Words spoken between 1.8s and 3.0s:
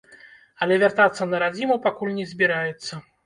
пакуль не збіраецца.